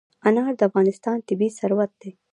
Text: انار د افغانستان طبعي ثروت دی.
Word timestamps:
انار 0.27 0.53
د 0.59 0.61
افغانستان 0.69 1.17
طبعي 1.27 1.49
ثروت 1.59 1.91
دی. 2.01 2.11